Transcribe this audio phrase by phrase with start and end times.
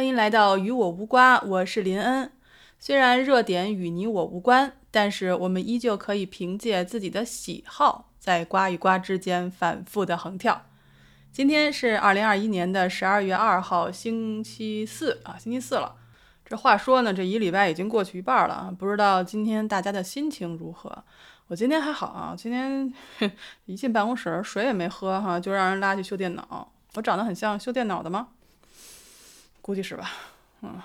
[0.00, 2.32] 欢迎来到与我无瓜，我是林恩。
[2.78, 10.62] 虽然热点与你我无关，但是我们依旧可以凭借自己的喜好，在瓜与瓜之间反复的横跳。
[11.30, 15.94] 今天是二零二一年的十二月二号，星期四啊，星期四了。
[16.46, 21.04] 这话说呢，这一礼拜已经过去一半了啊，不知道今天大家的心情如何？
[21.48, 22.90] 我今天还好啊，今天
[23.66, 26.72] 一进办公室水也没喝哈，就让人拉去修电脑。
[26.94, 28.28] 我长得很像修电脑的吗？
[29.62, 30.10] 估计是吧，
[30.62, 30.80] 嗯，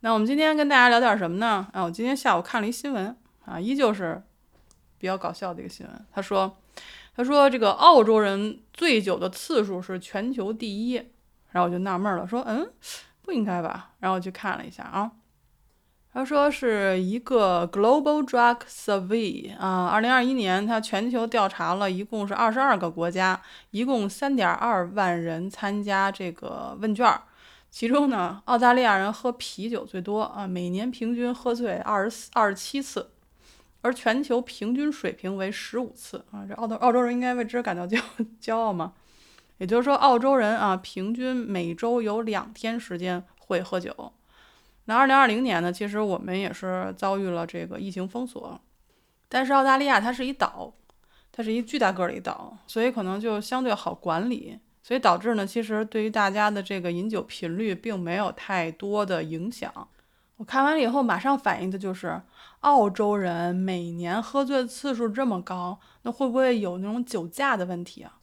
[0.00, 1.66] 那我们今天跟大家聊点什么呢？
[1.72, 4.22] 啊，我今天下午看了一新闻啊，依旧是
[4.98, 6.06] 比较搞笑的一个新闻。
[6.12, 6.56] 他说，
[7.16, 10.94] 他说这个澳洲人醉酒的次数是全球第一，
[11.50, 12.70] 然后我就纳闷了，说，嗯，
[13.22, 13.92] 不应该吧？
[14.00, 15.10] 然后我去看了一下啊，
[16.12, 27.22] 他说是一个 Global Drug Survey 啊，二零二一年他全球调查了一共是二十二个国家，一共三点二万人参加这个问卷儿。
[27.70, 33.10] 其中呢，澳大利亚人喝啤酒最多啊，每年平均喝醉二十四、二十七次，
[33.82, 36.44] 而全球平均水平为十五次啊。
[36.48, 38.00] 这澳洲澳洲人应该为之感到 骄
[38.40, 38.94] 骄傲吗？
[39.58, 44.12] 也就是说，澳洲人啊，平均每周有两天时间会喝酒。
[44.86, 48.60] 那二零二零年呢，其实我们也是遭遇了这个疫情封锁，
[49.28, 50.72] 但是澳大利亚它是一岛，
[51.30, 54.58] 它是一巨大个儿的一岛，所以可能就相对好管理。
[54.88, 59.70] 所以导致呢，其实对于大家的这个饮酒频率并没有太多的影响。
[60.38, 62.22] 我看完了以后，马上反映的就是
[62.60, 68.14] 澳洲人每年喝醉次数这么高，那会不会有那种酒驾的问题啊？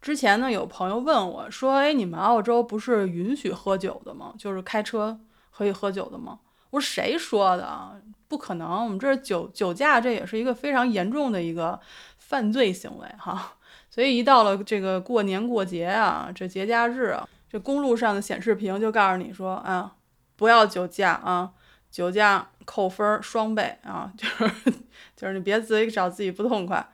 [0.00, 4.34] 之前呢，有朋友问我说：“哎，你们澳洲不是允许喝酒的吗？
[4.36, 5.20] 就是开车
[5.52, 8.02] 可以喝酒的吗？”我说：“谁说的？
[8.26, 8.82] 不可能！
[8.82, 11.78] 我们这酒酒驾，这也是一个非常严重的一个
[12.16, 13.52] 犯罪行为，哈。”
[13.98, 19.96] 所以一到了这个过年过节啊，这节假日啊，这公路上的显示屏就告诉你说啊，
[20.36, 21.50] 不要酒驾啊，
[21.90, 24.72] 酒驾扣分双倍啊， 就是
[25.16, 26.88] 就是你别自己找自己不痛快。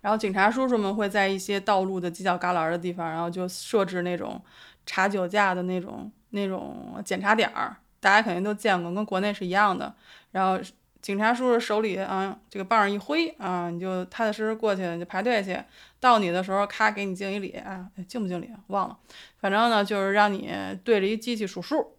[0.00, 4.42] 然后警察叔叔们会在一些道路的犄角旮旯的地方，然后就设置那种
[4.86, 9.94] 查酒驾的那种那种检查点儿，大家肯定都见过，跟国内是一样的。
[10.30, 10.58] 然后。
[11.04, 15.54] 警察叔叔手里啊，这个棒一挥啊，你就踏踏实实过去，你就排队去。
[16.00, 18.98] 到你的时候，咔给你敬一礼啊，敬不敬礼忘了。
[19.38, 20.50] 反正呢，就是让你
[20.82, 21.94] 对着一机器数数，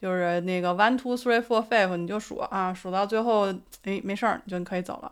[0.00, 5.10] 就是那个 one two three four five，你就数啊，数到最后，哎，没事儿，你就可以走了。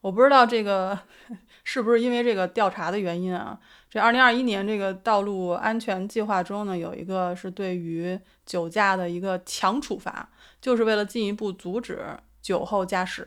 [0.00, 0.96] 我不知道这个
[1.64, 3.58] 是不是因为这个调查的原因啊？
[3.90, 10.28] 这二零二一年这个道路安全计划中呢，有一个是对于酒驾的一个强处罚，
[10.60, 12.06] 就是为了进一步阻止。
[12.42, 13.26] 酒后驾驶，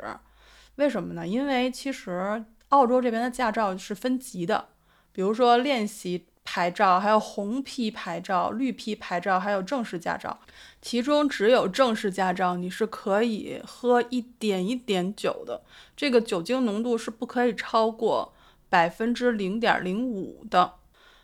[0.76, 1.26] 为什么呢？
[1.26, 4.68] 因为其实澳洲这边的驾照是分级的，
[5.14, 10.38] 比如说练习牌照，还有红皮牌照、绿皮牌照，还有正式驾照。
[10.82, 15.64] 其中只有正式驾照你是可以喝一点一点酒的，
[15.96, 18.34] 这个酒精浓度是不可以超过
[18.70, 20.74] 百分之零点零五的。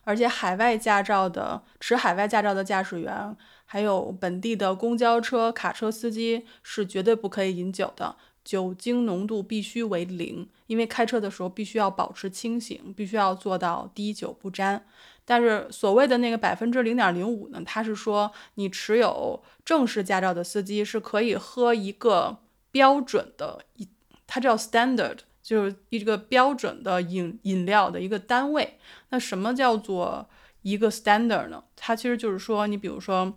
[0.04, 3.36] 而且海外驾照的持海外驾照的驾驶员。
[3.72, 14.86] 还有本地的公交车、卡车司机是绝对不可以饮酒的，酒精浓度必须为零，因为开车的时候必须要保持清醒，必须要做到滴酒不沾。
[15.24, 22.40] 但是所谓的那个百分之零点零五呢，它是说你持有正式驾照的司机是可以喝一个
[22.72, 23.88] 标准的，一
[24.28, 28.78] 它叫 standard，就是一个标准的饮饮料的一个单位。
[29.12, 30.28] 那什么叫做
[30.64, 31.64] 一个 standard 呢？
[31.78, 33.34] 它其实就是说，你比如说。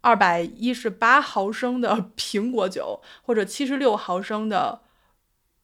[0.00, 4.80] 二百一十八毫升的苹果酒，或者七十六毫升的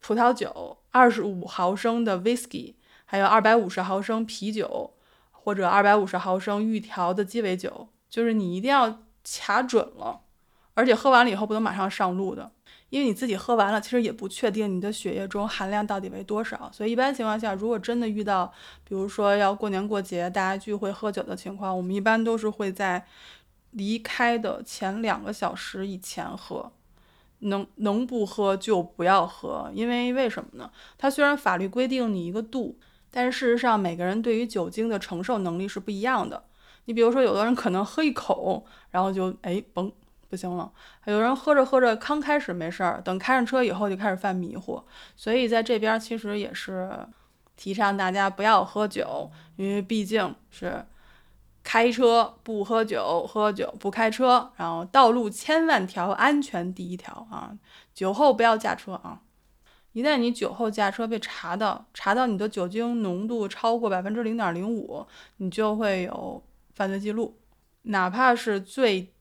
[0.01, 2.75] 葡萄酒，二十五毫升的 whisky，
[3.05, 4.93] 还有二百五十毫升啤酒，
[5.31, 10.23] 或者二百五十毫升预调的鸡尾酒，就是你一定要卡准了，
[10.75, 12.51] 而且喝完了以后不能马上上路的，
[12.91, 18.53] 因为你自己喝完了，其实也不确定你的血液中含量到底为多少，所以一般情况下，如果真的遇到，
[18.83, 23.07] 比如说要过年过节大家聚会喝酒的情况，我们一般都是会在。
[23.75, 26.71] 离开的前两个小时以前喝，
[27.41, 30.71] 能能不喝就不要喝，因为为什么呢？
[30.97, 32.79] 它虽然法律规定你一个度，
[33.11, 36.45] 但是事实上每个人对于酒精的承受能力是不一样的。
[36.85, 39.91] 你比如说，有的人可能喝一口，然后就哎嘣
[40.29, 40.71] 不行了；
[41.07, 44.81] 有人喝着喝着刚开始没事儿，等开上车以后就开始犯迷糊。
[45.17, 46.89] 所以在这边其实也是
[47.57, 50.87] 提倡大家不要喝酒，因为毕竟是。
[51.65, 57.57] 开车不喝酒，喝酒不开车，然后道路千万条，安全第一条啊！
[57.95, 59.23] 酒后不要驾车啊！
[59.93, 65.07] 一旦你酒后驾车被查到，查到你的酒精浓度超过百分之零点零五，
[65.39, 66.45] 你就会有
[66.75, 67.39] 犯罪记录。
[67.85, 69.13] 哪怕是最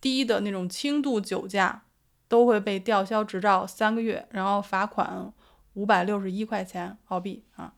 [0.00, 1.84] 低的那种轻度酒驾，
[2.26, 5.32] 都会被吊销执照三个月，然后罚款
[5.74, 7.72] 五百六十一块钱澳币啊。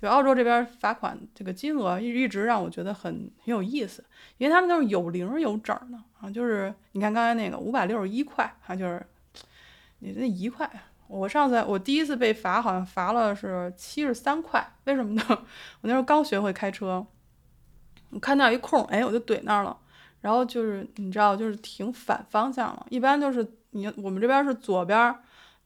[0.00, 4.02] 就澳洲这边罚款这个金额一一直让我觉得很很有意思，
[4.38, 9.04] 因为他们都是有零有整的啊，就是你看刚才那个五百六十一块，啊，就是
[9.98, 10.70] 你那一块，
[11.06, 15.22] 我上次我第一次被罚好像罚了是七十三块，为什么呢？
[15.28, 17.06] 我那时候刚学会开车，
[18.08, 19.76] 我看到一空，哎，我就怼那儿了，
[20.22, 25.14] 然后就是你知道就是停反方向了，一般就是你我们这边是左边。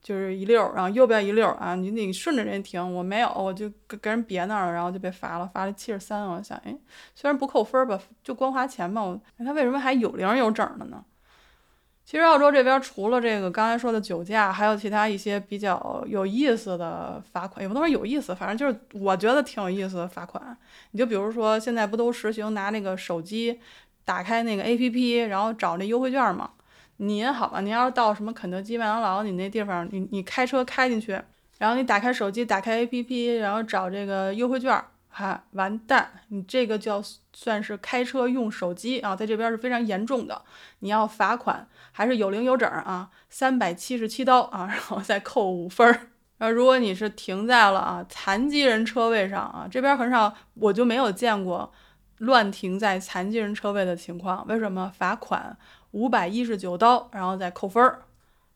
[0.05, 2.95] 就是一溜儿，然后右边一溜儿啊，你得顺着人停。
[2.95, 6.27] 我没有，我就跟跟人别那儿了，然后就被罚了，罚了七十三。
[6.27, 6.77] 我想，哎，
[7.15, 9.03] 虽然不扣分吧，就光花钱吧。
[9.03, 11.03] 我，他为什么还有零有整的呢？
[12.05, 20.55] 其实澳洲这边除了这个刚才说的酒驾，还有其他一些比较有意思的罚款，也不能说有意思，反正就是我觉得挺有意思的罚款。
[20.91, 23.59] 你就比如说现在不都实行拿那个手机
[24.05, 26.51] 打开那个 APP，然后找那优惠券吗？
[26.99, 31.21] 您好吧，您要是到什么肯德基、麦当劳，你那地方，你你开车开进去，
[31.59, 37.03] 然后你打开手机，打开 APP，然后找这个优惠券，哈，完蛋，你这个叫
[37.33, 40.41] 算是开车用手机啊，在这边是非常严重的，
[40.79, 46.09] 你要罚款，还是有零有整啊，三百七十七刀啊，然后再扣五分儿。
[46.39, 51.73] 然后如果你是停在了啊残疾人车位上啊，这边很少，我就没有见过
[52.19, 55.57] 乱停在残疾人车位的情况，为什么罚款？
[55.95, 58.03] 五百一十九刀，然后再扣分儿。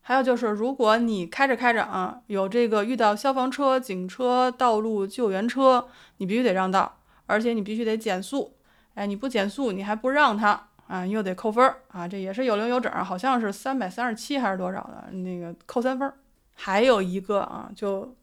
[0.01, 5.87] 还有就是，如果你开着开着啊，有这个遇到消防车、警车、道路救援车，
[6.17, 8.55] 你必须得让道，而且你必须得减速。
[8.95, 12.09] 哎，你不减速，你还不让他啊，又得扣分儿啊。
[12.09, 16.15] 这也是有零有整，好像是三百三十七还是多少的那个扣三分儿。
[16.55, 18.15] 还有一个啊，就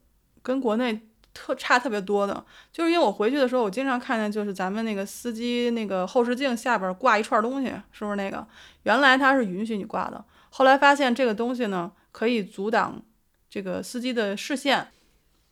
[0.42, 1.00] 跟国内。
[1.36, 2.42] 特差特别多的，
[2.72, 8.46] 就是因为我回去的时候，我经常看见，就是咱们那个司机那个后视镜下边挂一串东西，是不是那个？
[8.84, 13.02] 原来他是允许你挂的，后来发现这个东西呢，可以阻挡
[13.50, 14.88] 这个司机的视线。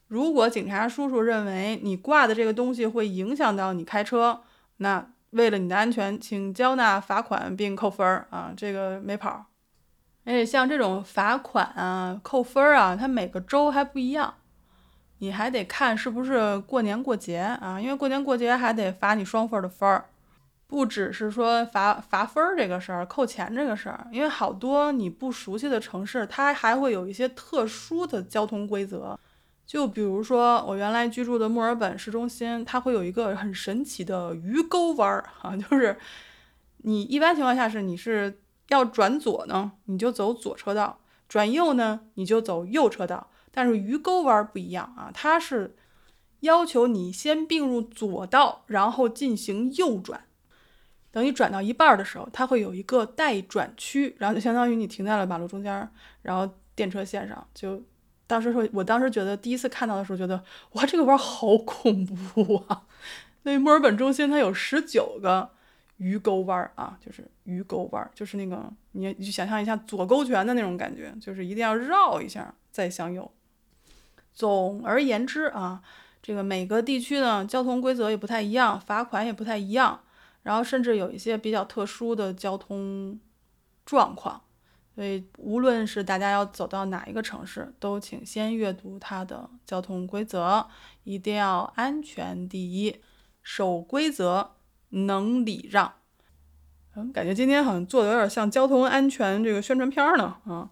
[0.08, 4.40] 如果警察叔叔认为你挂的这个东西会影响到你开车，
[4.78, 9.46] 那为了你的安全，请交纳罚款并扣分儿啊，这个没跑。
[10.24, 14.32] 而且像这种罚款啊、扣分儿啊，它每个州还不一样。
[15.24, 20.04] 你还得看是不是过年过节啊，因为过年过节还得罚你双份的分儿，
[20.66, 29.18] 不只是说罚罚分儿这个事儿，扣钱这个事儿，因为好多你不熟悉的城市，它还会有一些特殊的交通规则。
[29.66, 35.96] 就比如说我原来居住的墨尔本市中心，它会有一个很神奇的鱼钩弯儿啊， 就是
[36.82, 43.28] 你一般情况下是你是要转左呢，你就走左车道；转右呢，你就走右车道。
[43.56, 45.76] 但是鱼钩弯不一样啊，它是
[46.40, 50.24] 要求你先并入左道，然后进行右转。
[51.12, 55.88] 等你转到一半的时候，它会有一个待转区，然后就相当于你停在了马路中间，
[56.22, 57.46] 然后电车线上。
[57.54, 57.80] 就
[58.26, 60.42] 当时说，我当时觉得第一次看到的时候，觉得
[60.72, 62.84] 哇，这个弯好恐怖啊！
[63.44, 65.48] 那墨尔本中心它有十九个
[65.98, 73.30] 鱼钩弯啊，就是鱼钩弯，就是那个你你想象一下左勾拳的那种感觉，就是一定要绕一下再向右。
[74.34, 75.80] 总而言之啊，
[76.20, 80.00] 这个每个地区呢交通规则也不太一样，罚款也不太一样，
[80.42, 83.20] 然后甚至有一些比较特殊的交通
[83.86, 84.42] 状况，
[84.94, 90.66] 所以无论是大家要走到哪一个城市，都请先阅读它的交通规则，
[91.04, 93.00] 一定要安全第一，
[93.42, 94.50] 守规则，
[94.88, 95.92] 能礼让。
[96.96, 100.70] 嗯，感觉今天好像做的有点像交通安全这个宣传片呢，啊。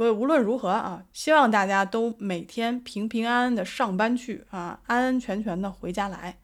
[0.00, 6.38] 所以无论如何啊，希望大家都每天平平安安的上班去啊，安安全全的回家来。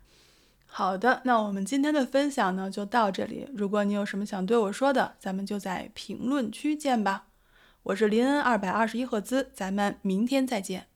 [0.66, 3.48] 好的，那我们今天的分享呢就到这里。
[3.54, 7.28] 如果你有什么想对我说的，咱们就在评论区见吧。
[7.84, 10.88] 我是林恩二百二十一赫兹，咱们明天再见。